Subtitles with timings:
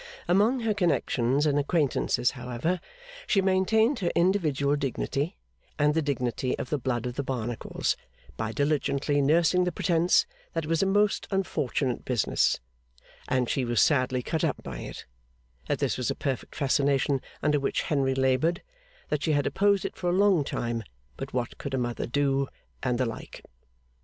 [0.27, 2.81] Among her connections and acquaintances, however,
[3.27, 5.35] she maintained her individual dignity
[5.77, 7.95] and the dignity of the blood of the Barnacles,
[8.35, 12.59] by diligently nursing the pretence that it was a most unfortunate business;
[13.29, 15.05] that she was sadly cut up by it;
[15.67, 18.63] that this was a perfect fascination under which Henry laboured;
[19.09, 20.81] that she had opposed it for a long time,
[21.15, 22.47] but what could a mother do;
[22.81, 23.43] and the like.